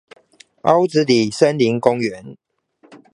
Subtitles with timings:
[0.63, 2.35] 凹子底森林公園